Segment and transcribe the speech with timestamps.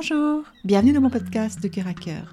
[0.00, 2.32] Bonjour, bienvenue dans mon podcast de cœur à cœur.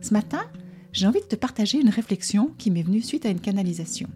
[0.00, 0.44] Ce matin,
[0.92, 4.08] j'ai envie de te partager une réflexion qui m'est venue suite à une canalisation.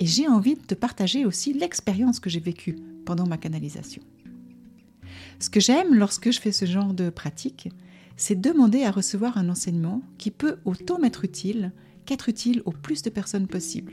[0.00, 4.02] Et j'ai envie de te partager aussi l'expérience que j'ai vécue pendant ma canalisation.
[5.38, 7.68] Ce que j'aime lorsque je fais ce genre de pratique,
[8.16, 11.70] c'est demander à recevoir un enseignement qui peut autant m'être utile
[12.06, 13.92] qu'être utile au plus de personnes possible.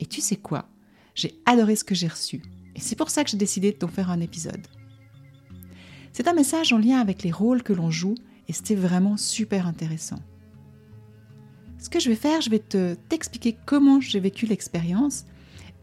[0.00, 0.68] Et tu sais quoi?
[1.14, 2.42] J'ai adoré ce que j'ai reçu.
[2.74, 4.66] Et c'est pour ça que j'ai décidé de t'en faire un épisode.
[6.12, 8.16] C'est un message en lien avec les rôles que l'on joue
[8.48, 10.18] et c'était vraiment super intéressant.
[11.78, 15.24] Ce que je vais faire, je vais te t'expliquer comment j'ai vécu l'expérience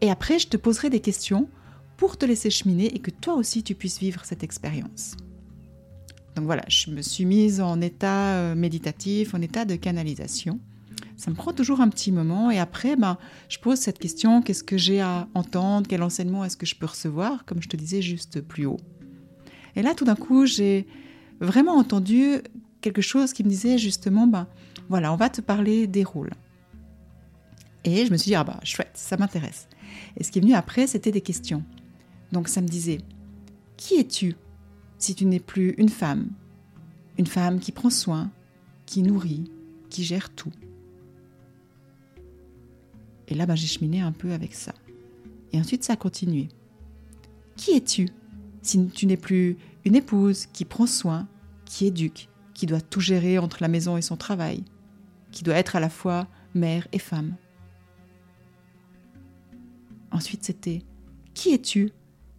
[0.00, 1.48] et après je te poserai des questions
[1.96, 5.16] pour te laisser cheminer et que toi aussi tu puisses vivre cette expérience.
[6.36, 10.60] Donc voilà, je me suis mise en état euh, méditatif, en état de canalisation.
[11.16, 14.62] Ça me prend toujours un petit moment et après, ben, je pose cette question, qu'est-ce
[14.62, 18.02] que j'ai à entendre, quel enseignement est-ce que je peux recevoir, comme je te disais
[18.02, 18.78] juste plus haut.
[19.78, 20.88] Et là, tout d'un coup, j'ai
[21.38, 22.38] vraiment entendu
[22.80, 24.48] quelque chose qui me disait justement, ben
[24.88, 26.32] voilà, on va te parler des rôles.
[27.84, 29.68] Et je me suis dit, ah bah chouette, ça m'intéresse.
[30.16, 31.62] Et ce qui est venu après, c'était des questions.
[32.32, 32.98] Donc ça me disait,
[33.76, 34.34] qui es-tu
[34.98, 36.28] si tu n'es plus une femme?
[37.16, 38.32] Une femme qui prend soin,
[38.84, 39.44] qui nourrit,
[39.90, 40.52] qui gère tout.
[43.28, 44.74] Et là, ben, j'ai cheminé un peu avec ça.
[45.52, 46.48] Et ensuite, ça a continué.
[47.54, 48.08] Qui es-tu
[48.62, 51.28] si tu n'es plus une épouse qui prend soin,
[51.64, 54.64] qui éduque, qui doit tout gérer entre la maison et son travail,
[55.30, 57.36] qui doit être à la fois mère et femme.
[60.10, 60.82] Ensuite, c'était
[61.34, 61.92] Qui es-tu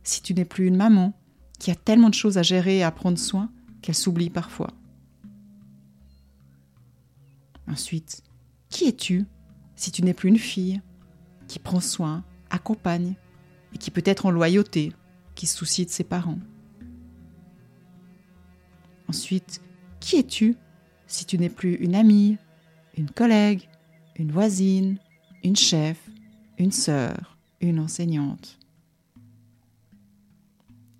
[0.03, 1.13] si tu n'es plus une maman
[1.59, 3.51] qui a tellement de choses à gérer et à prendre soin
[3.81, 4.71] qu'elle s'oublie parfois?
[7.67, 8.23] Ensuite,
[8.69, 9.25] qui es-tu
[9.75, 10.81] si tu n'es plus une fille
[11.47, 13.15] qui prend soin, accompagne
[13.73, 14.91] et qui peut être en loyauté
[15.35, 16.39] qui soucie de ses parents?
[19.09, 19.59] Ensuite,
[19.99, 20.55] qui es-tu
[21.07, 22.37] si tu n'es plus une amie,
[22.95, 23.67] une collègue,
[24.15, 24.99] une voisine,
[25.43, 25.97] une chef,
[26.59, 28.59] une sœur, une enseignante?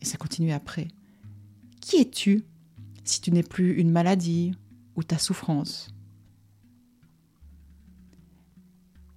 [0.02, 0.88] Et ça continue après.
[1.82, 2.44] Qui es-tu
[3.04, 4.54] si tu n'es plus une maladie
[4.96, 5.94] ou ta souffrance?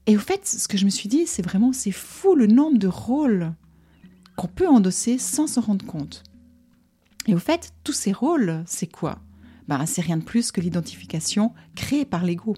[0.05, 2.79] Et au fait, ce que je me suis dit, c'est vraiment, c'est fou le nombre
[2.79, 3.55] de rôles
[4.37, 6.25] qu'on peut endosser sans s'en rendre compte.
[7.27, 9.19] Et au fait, tous ces rôles, c'est quoi?
[9.69, 12.55] Ben, C'est rien de plus que l'identification créée par l'ego.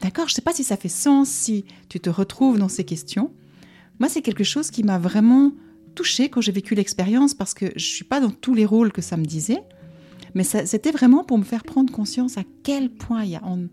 [0.00, 2.84] D'accord Je ne sais pas si ça fait sens, si tu te retrouves dans ces
[2.84, 3.32] questions.
[3.98, 5.52] Moi, c'est quelque chose qui m'a vraiment
[5.94, 8.92] touchée quand j'ai vécu l'expérience parce que je ne suis pas dans tous les rôles
[8.92, 9.62] que ça me disait.
[10.34, 13.68] Mais c'était vraiment pour me faire prendre conscience à quel point y a, on,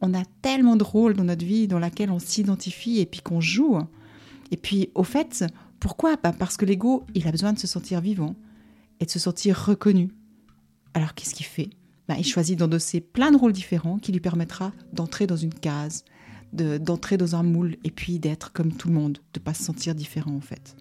[0.00, 3.40] on a tellement de rôles dans notre vie dans laquelle on s'identifie et puis qu'on
[3.40, 3.78] joue.
[4.52, 5.44] Et puis, au fait,
[5.80, 6.16] pourquoi?
[6.16, 8.36] Bah, Parce que l'ego, il a besoin de se sentir vivant
[9.00, 10.10] et de se sentir reconnu.
[10.94, 11.70] Alors qu'est-ce qu'il fait?
[12.08, 16.04] Bah, Il choisit d'endosser plein de rôles différents qui lui permettra d'entrer dans une case,
[16.52, 19.62] d'entrer dans un moule et puis d'être comme tout le monde, de ne pas se
[19.62, 20.76] sentir différent en fait.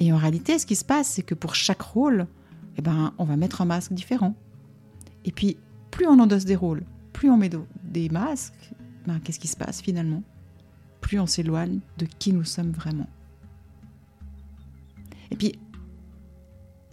[0.00, 2.26] Et en réalité, ce qui se passe, c'est que pour chaque rôle,
[2.76, 4.34] eh ben, on va mettre un masque différent.
[5.24, 5.58] Et puis,
[5.92, 6.82] plus on endosse des rôles,
[7.12, 7.50] plus on met
[7.84, 8.72] des masques,
[9.06, 10.24] ben, qu'est-ce qui se passe finalement?
[11.00, 13.08] Plus on s'éloigne de qui nous sommes vraiment.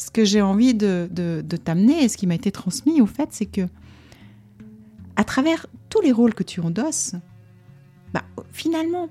[0.09, 3.45] Ce que j'ai envie de, t'amener et ce qui m'a été transmis, au fait, c'est
[3.45, 3.67] que
[5.15, 7.13] à travers tous les rôles que tu endosses,
[8.11, 9.09] bah, finalement,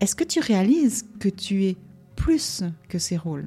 [0.00, 1.76] est-ce que tu réalises que tu es
[2.14, 3.46] plus que ces rôles?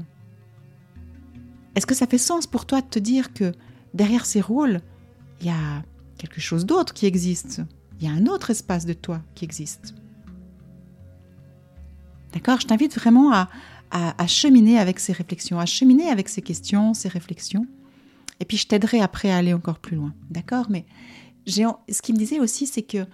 [1.75, 3.51] Est-ce que ça fait sens pour toi de te dire que
[3.93, 4.81] derrière ces rôles,
[5.39, 5.83] il y a
[6.17, 7.61] quelque chose d'autre qui existe?
[7.99, 9.93] Il y a un autre espace de toi qui existe.
[12.33, 12.59] D'accord?
[12.59, 13.49] Je t'invite vraiment à,
[13.91, 17.67] à, cheminer avec ces réflexions, à cheminer avec ces questions, ces réflexions.
[18.39, 20.13] Et puis je t'aiderai après à aller encore plus loin.
[20.29, 20.67] D'accord?
[20.69, 20.85] Mais
[21.45, 23.05] ce qu'il me disait aussi, c'est que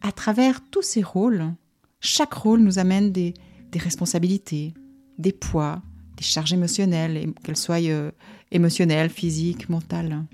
[0.00, 1.54] à travers tous ces rôles,
[2.00, 3.34] chaque rôle nous amène des,
[3.74, 4.74] responsabilités,
[5.18, 5.82] des poids,
[6.16, 8.12] des charges émotionnelles, qu'elles soient euh,
[8.50, 10.24] émotionnelles, physiques, mentales.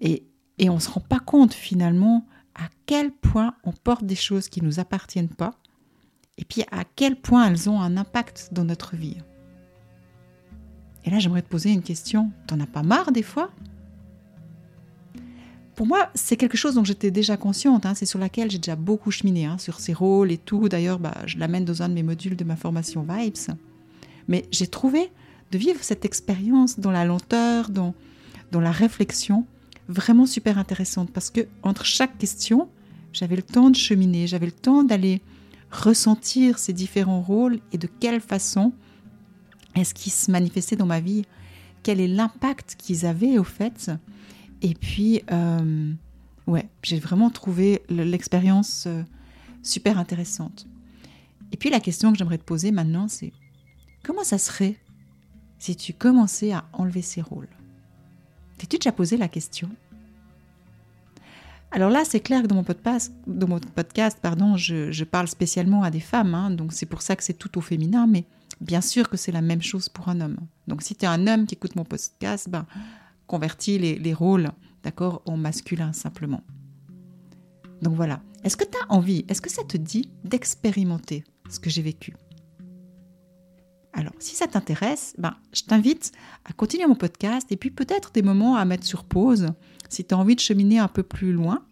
[0.00, 0.26] Et,
[0.58, 4.48] et on ne se rend pas compte finalement à quel point on porte des choses
[4.48, 5.58] qui ne nous appartiennent pas,
[6.38, 9.16] et puis à quel point elles ont un impact dans notre vie.
[11.04, 12.30] Et là, j'aimerais te poser une question.
[12.46, 13.50] T'en as pas marre des fois?
[15.74, 17.84] Pour moi, c'est quelque chose dont j'étais déjà consciente.
[17.84, 17.94] Hein.
[17.94, 20.68] c'est sur laquelle j'ai déjà beaucoup cheminé, hein, sur ces rôles et tout.
[20.68, 23.56] D'ailleurs, bah, je l'amène dans un de mes modules de ma formation Vibes.
[24.28, 25.10] Mais j'ai trouvé
[25.50, 27.94] de vivre cette expérience dans la lenteur, dans,
[28.52, 29.46] dans la réflexion,
[29.88, 31.10] vraiment super intéressante.
[31.10, 32.68] Parce que entre chaque question,
[33.12, 35.20] j'avais le temps de cheminer, j'avais le temps d'aller
[35.74, 38.72] ressentir ces différents rôles et de quelle façon
[39.74, 41.24] est-ce qu'ils se manifestait dans ma vie?
[41.82, 43.90] Quel est l'impact qu'ils avaient au fait?
[44.62, 45.92] Et puis, euh,
[46.46, 49.02] ouais, j'ai vraiment trouvé l'expérience euh,
[49.62, 50.66] super intéressante.
[51.52, 53.32] Et puis la question que j'aimerais te poser maintenant, c'est
[54.02, 54.76] comment ça serait
[55.58, 57.48] si tu commençais à enlever ces rôles?
[58.58, 59.70] T'es-tu déjà posé la question?
[61.74, 66.34] Alors là, c'est clair que dans mon podcast, pardon, je, parle spécialement à des femmes,
[66.34, 68.24] hein, donc c'est pour ça que c'est tout au féminin, mais
[68.60, 70.38] Bien sûr que c'est la même chose pour un homme.
[70.68, 72.66] Donc si tu es un homme qui écoute mon podcast, ben,
[73.26, 74.50] convertis les, rôles,
[74.82, 76.42] d'accord, en masculin simplement.
[77.82, 78.22] Donc voilà.
[78.44, 82.14] Est-ce que tu as envie, est-ce que ça te dit d'expérimenter ce que j'ai vécu?
[83.92, 86.12] Alors, si ça t'intéresse, ben, je t'invite
[86.44, 89.52] à continuer mon podcast et puis peut-être des moments à mettre sur pause
[89.88, 91.64] si tu as envie de cheminer un peu plus loin,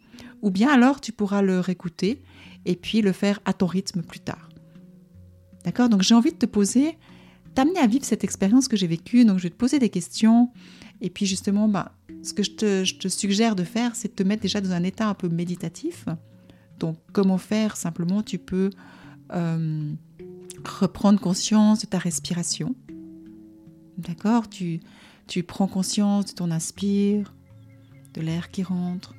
[0.43, 2.23] ou bien alors tu pourras le réécouter
[2.64, 4.49] et puis le faire à ton rythme plus tard.
[5.64, 5.88] D'accord?
[5.88, 6.99] Donc j'ai envie de te poser,
[7.55, 9.25] t'amener à vivre cette expérience que j'ai vécue.
[9.25, 10.50] Donc je vais te poser des questions.
[11.00, 11.93] Et puis justement, bah,
[12.23, 12.53] ce que je
[12.94, 16.06] te, suggère de faire, c'est de te mettre déjà dans un état un peu méditatif.
[16.79, 17.76] Donc comment faire?
[17.76, 18.70] Simplement, tu peux
[19.32, 19.93] euh,
[20.64, 22.75] reprendre conscience de ta respiration.
[23.99, 24.49] D'accord?
[24.49, 24.81] Tu,
[25.47, 27.35] prends conscience de ton inspire,
[28.14, 29.14] de l'air qui rentre,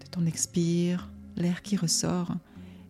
[0.00, 2.34] de ton expire, l'air qui ressort.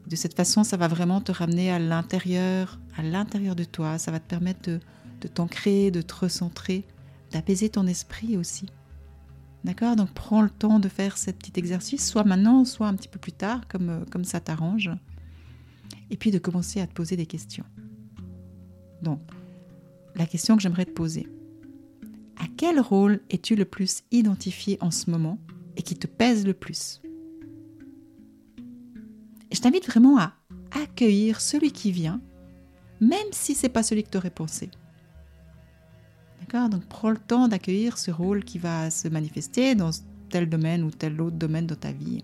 [0.07, 3.99] De cette façon, ça va vraiment te ramener à l'intérieur, à l'intérieur de toi.
[3.99, 4.71] Ça va te permettre
[5.21, 6.85] de, t'ancrer, de te recentrer,
[7.33, 8.67] d'apaiser ton esprit aussi.
[9.65, 9.97] D'accord?
[9.97, 13.19] Donc prends le temps de faire ce petit exercice, soit maintenant, soit un petit peu
[13.19, 14.91] plus tard, comme, euh, comme ça t'arrange.
[16.11, 17.65] Et puis de commencer à te poser des questions.
[19.01, 19.21] Donc,
[20.15, 21.27] la question que j'aimerais te poser.
[22.57, 25.39] Quel rôle es-tu le plus identifié en ce moment
[25.77, 27.03] et qui te pèse le plus?
[29.51, 30.33] Je t'invite vraiment à
[30.71, 32.21] accueillir celui qui vient,
[33.01, 34.71] même si c'est pas celui que tu aurais pensé.
[36.41, 36.69] D'accord?
[36.69, 39.91] Donc prends le temps d'accueillir ce rôle qui va se manifester dans
[40.29, 42.19] tel domaine ou tel autre domaine de ta vie.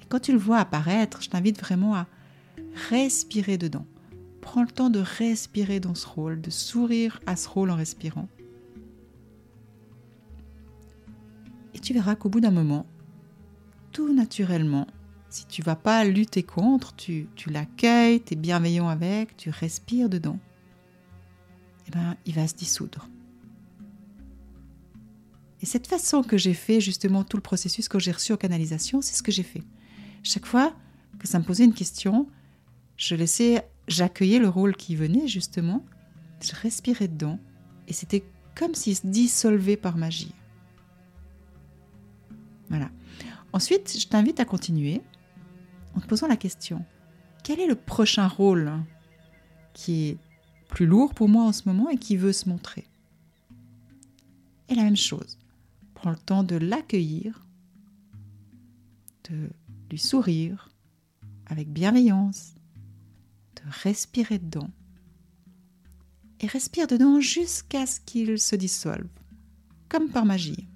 [0.00, 2.06] Et quand tu le vois apparaître, je t'invite vraiment à
[2.88, 3.86] respirer dedans.
[4.42, 8.28] Prends le temps de respirer dans ce rôle, de sourire à ce rôle en respirant.
[11.78, 12.86] Et tu verras qu'au bout d'un moment,
[13.92, 14.88] tout naturellement,
[15.28, 20.08] si tu vas pas lutter contre, tu, tu l'accueilles, tu es bienveillant avec, tu respires
[20.08, 20.40] dedans,
[21.86, 23.08] eh ben, il va se dissoudre.
[25.62, 29.00] Et cette façon que j'ai fait justement tout le processus que j'ai reçu en canalisation,
[29.00, 29.62] c'est ce que j'ai fait.
[30.24, 30.74] Chaque fois
[31.20, 32.26] que ça me posait une question,
[32.96, 35.86] je laissais, j'accueillais le rôle qui venait justement,
[36.42, 37.38] je respirais dedans,
[37.86, 38.24] et c'était
[38.56, 40.34] comme s'il se dissolvait par magie.
[42.68, 42.90] Voilà.
[43.52, 45.00] Ensuite, je t'invite à continuer
[45.94, 46.84] en te posant la question,
[47.42, 48.72] quel est le prochain rôle
[49.72, 50.18] qui est
[50.68, 52.86] plus lourd pour moi en ce moment et qui veut se montrer?
[54.68, 55.38] Et la même chose,
[55.94, 57.46] prends le temps de l'accueillir,
[59.30, 59.48] de
[59.90, 60.68] lui sourire
[61.46, 62.54] avec bienveillance,
[63.56, 64.70] de respirer dedans.
[66.40, 69.08] Et respire dedans jusqu'à ce qu'il se dissolve,
[69.88, 70.67] comme par magie.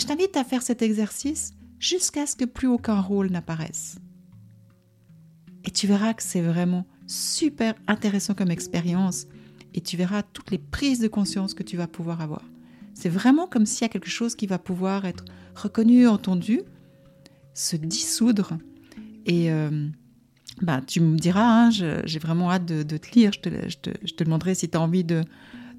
[0.00, 3.98] Et je t'invite à faire cet exercice jusqu'à ce que plus aucun rôle n'apparaisse.
[5.66, 9.26] Et tu verras que c'est vraiment super intéressant comme expérience
[9.74, 12.42] et tu verras toutes les prises de conscience que tu vas pouvoir avoir.
[12.94, 16.62] C'est vraiment comme s'il y a quelque chose qui va pouvoir être reconnu, entendu,
[17.52, 18.56] se dissoudre.
[19.26, 19.86] Et euh,
[20.62, 23.32] bah, tu me diras, hein, j'ai vraiment hâte de, te lire.
[23.34, 23.40] Je
[23.76, 25.24] te, demanderai si tu as envie de,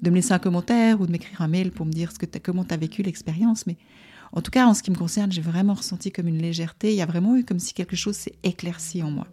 [0.00, 2.12] me laisser un commentaire ou de m'écrire un mail pour me dire
[2.44, 3.66] comment tu as vécu l'expérience.
[3.66, 3.76] Mais
[4.32, 6.90] en tout cas, en ce qui me concerne, j'ai vraiment ressenti comme une légèreté.
[6.90, 9.26] Il y a vraiment eu comme si quelque chose s'est éclairci en moi.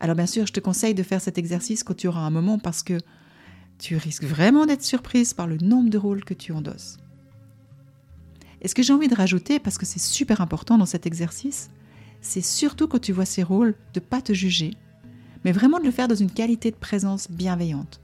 [0.00, 2.58] Alors bien sûr, je te conseille de faire cet exercice quand tu auras un moment
[2.58, 2.98] parce que
[3.78, 6.96] tu risques vraiment d'être surprise par le nombre de rôles que tu endosses.
[8.62, 11.70] Et ce que j'ai envie de rajouter, parce que c'est super important dans cet exercice,
[12.22, 14.72] c'est surtout quand tu vois ces rôles de ne pas te juger,
[15.44, 18.00] mais vraiment de le faire dans une qualité de présence bienveillante.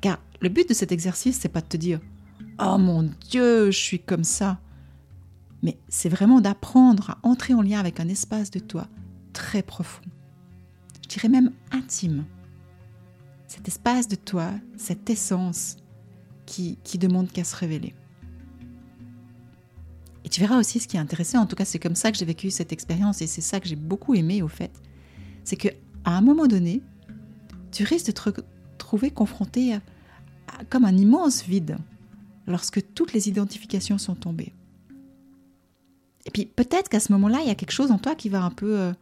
[0.00, 2.00] Car le but de cet exercice, c'est pas de te dire
[2.58, 4.58] Oh mon Dieu, je suis comme ça.
[5.62, 8.88] Mais c'est vraiment d'apprendre à entrer en lien avec un espace de toi
[9.32, 10.02] très profond.
[11.02, 12.24] Je dirais même intime.
[13.46, 15.76] Cet espace de toi, cette essence
[16.46, 17.94] qui, qui demande qu'à se révéler.
[20.24, 22.18] Et tu verras aussi ce qui est intéressant, en tout cas c'est comme ça que
[22.18, 24.72] j'ai vécu cette expérience et c'est ça que j'ai beaucoup aimé au fait,
[25.44, 25.68] c'est que
[26.04, 26.82] à un moment donné,
[27.70, 29.80] tu risques de te retrouver confronté à,
[30.68, 31.76] comme un immense vide
[32.46, 34.52] lorsque toutes les identifications sont tombées.
[36.26, 38.42] Et puis peut-être qu'à ce moment-là, il y a quelque chose en toi qui va
[38.42, 38.92] un peu euh,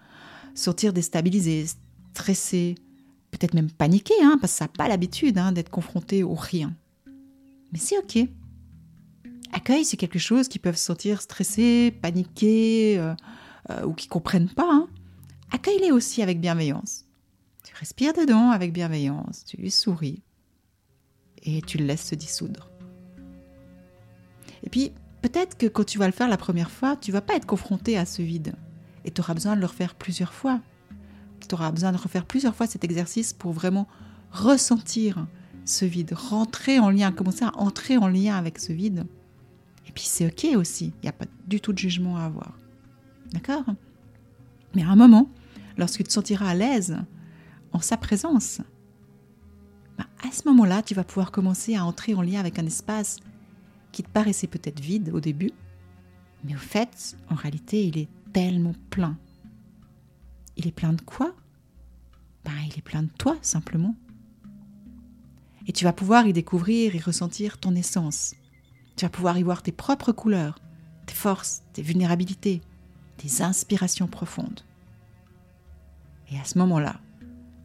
[0.54, 1.66] sortir déstabilisé,
[2.12, 2.76] stressé,
[3.30, 6.74] peut-être même paniqué, hein, parce que ça n'a pas l'habitude hein, d'être confronté au rien.
[7.72, 8.28] Mais c'est ok.
[9.52, 13.14] Accueil, c'est quelque chose qui peuvent sortir stressés, paniqués euh,
[13.70, 14.68] euh, ou qui comprennent pas.
[14.70, 14.88] Hein.
[15.50, 17.04] Accueille-les aussi avec bienveillance.
[17.64, 20.22] Tu respires dedans avec bienveillance, tu lui souris
[21.42, 22.73] et tu le laisses se dissoudre.
[24.64, 24.92] Et puis,
[25.22, 27.96] peut-être que quand tu vas le faire la première fois, tu vas pas être confronté
[27.96, 28.54] à ce vide
[29.04, 30.60] et tu auras besoin de le refaire plusieurs fois.
[31.46, 33.86] Tu auras besoin de refaire plusieurs fois cet exercice pour vraiment
[34.32, 35.26] ressentir
[35.66, 39.06] ce vide, rentrer en lien, commencer à entrer en lien avec ce vide
[39.94, 42.58] puis c'est ok aussi, il n'y a pas du tout de jugement à avoir.
[43.32, 43.64] D'accord?
[44.74, 45.30] Mais à un moment,
[45.78, 46.98] lorsque tu te sentiras à l'aise
[47.72, 48.60] en sa présence,
[49.96, 53.18] bah, à ce moment-là, tu vas pouvoir commencer à entrer en lien avec un espace
[53.94, 55.52] qui te paraissait peut-être vide au début,
[56.42, 59.16] mais au fait, en réalité, il est tellement plein.
[60.56, 61.34] Il est plein de quoi?
[62.44, 63.94] Ben, Il est plein de toi, simplement.
[65.66, 68.34] Et tu vas pouvoir y découvrir et ressentir ton essence,
[68.96, 70.58] tu vas pouvoir y voir tes propres couleurs,
[71.06, 72.60] tes forces, tes vulnérabilités,
[73.16, 74.60] tes inspirations profondes.
[76.30, 77.00] Et à ce moment-là,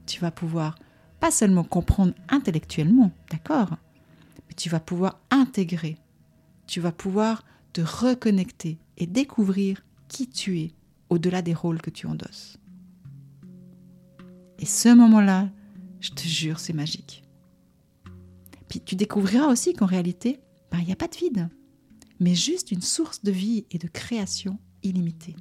[0.06, 0.76] tu vas pouvoir
[1.20, 3.78] pas seulement comprendre intellectuellement, d'accord,
[4.48, 5.98] mais tu vas pouvoir intégrer,
[6.70, 10.72] tu vas pouvoir te reconnecter et découvrir qui tu es
[11.10, 12.58] au-delà des rôles que tu endosses.
[14.60, 15.50] Et ce moment-là,
[16.00, 17.24] je te jure, c'est magique.
[18.68, 20.40] Puis tu découvriras aussi qu'en réalité,
[20.72, 21.50] ben, il n'y a pas de vide,
[22.20, 25.36] mais juste une source de vie et de création illimitée.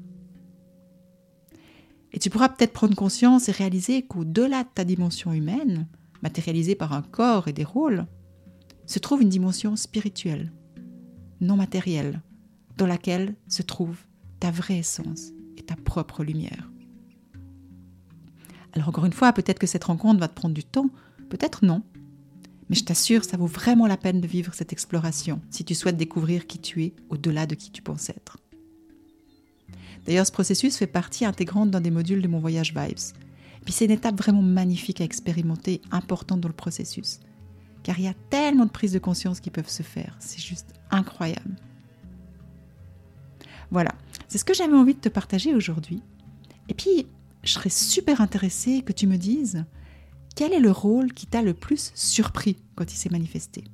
[2.12, 5.88] Et tu pourras peut-être prendre conscience et réaliser qu'au-delà de ta dimension humaine,
[6.22, 8.06] matérialisée par un corps et des rôles,
[8.86, 10.52] se trouve une dimension spirituelle,
[11.40, 12.20] non matérielle,
[12.76, 13.96] dans laquelle se trouve
[14.40, 16.70] ta vraie essence et ta propre lumière.
[18.72, 20.90] Alors encore une fois, peut-être que cette rencontre va te prendre du temps,
[21.28, 21.82] peut-être non,
[22.68, 25.96] mais je t'assure, ça vaut vraiment la peine de vivre cette exploration si tu souhaites
[25.96, 28.38] découvrir qui tu es au-delà de qui tu penses être.
[30.06, 33.14] D'ailleurs, ce processus fait partie intégrante d'un des modules de mon voyage Vibes.
[33.64, 37.20] Puis c'est une étape vraiment magnifique à expérimenter, importante dans le processus.
[37.88, 40.14] Car il y a tellement de prises de conscience qui peuvent se faire.
[40.18, 41.56] C'est juste incroyable.
[43.70, 43.92] Voilà,
[44.28, 46.02] c'est ce que j'avais envie de te partager aujourd'hui.
[46.68, 47.06] Et puis,
[47.44, 49.64] je serais super intéressée que tu me dises
[50.36, 53.64] quel est le rôle qui t'a le plus surpris quand il s'est manifesté?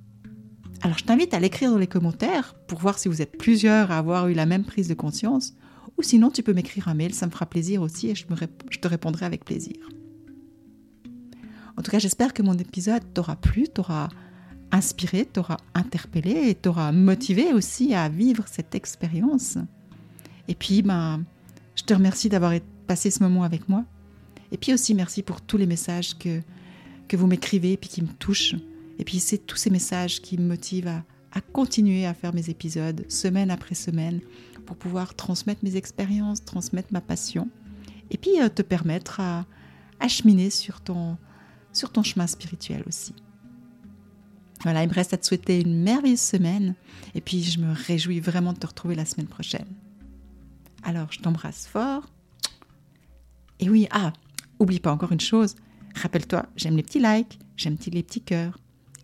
[0.83, 3.99] Alors je t'invite à l'écrire dans les commentaires pour voir si vous êtes plusieurs à
[3.99, 5.55] avoir eu la même prise de conscience,
[5.99, 8.87] ou sinon tu peux m'écrire un mail, ça me fera plaisir aussi et je, te
[8.87, 9.75] répondrai avec plaisir.
[11.77, 14.09] En tout cas, j'espère que mon épisode t'aura plu, t'aura
[14.71, 19.59] inspiré, t'aura interpellé et t'aura motivé aussi à vivre cette expérience.
[20.49, 21.25] Et puis, ben,
[21.75, 22.53] je te remercie d'avoir
[22.87, 23.85] passé ce moment avec moi.
[24.53, 26.41] Et puis aussi, merci pour tous les messages que,
[27.09, 28.55] que vous m'écrivez et puis qui me touchent.
[28.99, 31.03] Et puis c'est tous ces messages qui me motivent à,
[31.53, 34.21] continuer à faire mes épisodes semaine après semaine
[34.67, 37.49] pour pouvoir transmettre mes expériences, transmettre ma passion
[38.13, 39.45] et puis euh, te permettre à,
[39.99, 41.17] à cheminer sur ton,
[41.75, 43.15] sur ton chemin spirituel aussi.
[44.63, 46.75] Voilà, il me reste à te souhaiter une merveilleuse semaine
[47.15, 49.67] et puis je me réjouis vraiment de te retrouver la semaine prochaine.
[50.83, 52.07] Alors, je t'embrasse fort.
[53.61, 54.13] Et oui, ah,
[54.59, 55.55] oublie pas encore une chose,
[55.95, 58.59] Rappelle-toi, j'aime les petits likes, j'aime les petits cœurs.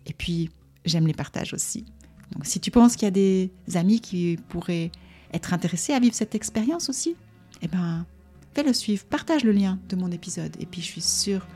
[0.05, 0.49] Et puis,
[0.85, 1.85] j'aime les partages aussi.
[2.33, 4.91] Donc, si tu penses qu'il y a des amis qui pourraient
[5.33, 7.15] être intéressés à vivre cette expérience aussi,
[7.61, 8.05] eh ben,
[8.53, 10.55] fais-le suivre, partage le lien de mon épisode.
[10.59, 11.47] Et puis, je suis sûre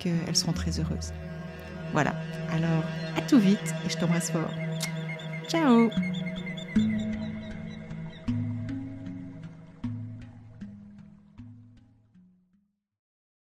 [0.00, 1.12] qu'elles seront très heureuses.
[1.92, 2.14] Voilà.
[2.52, 2.84] Alors,
[3.16, 4.50] à tout vite et je t'embrasse fort.
[5.48, 5.90] Ciao